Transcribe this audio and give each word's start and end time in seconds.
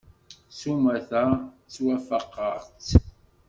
S 0.51 0.59
umata, 0.73 1.21
ttwafaqeɣ-tt. 1.65 2.87